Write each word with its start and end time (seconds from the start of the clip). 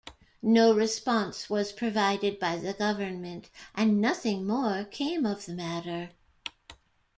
No 0.41 0.73
response 0.73 1.47
was 1.47 1.71
provided 1.71 2.39
by 2.39 2.55
the 2.57 2.73
government, 2.73 3.51
and 3.75 4.01
nothing 4.01 4.47
more 4.47 4.83
came 4.83 5.27
of 5.27 5.45
the 5.45 5.53
matter. 5.53 6.09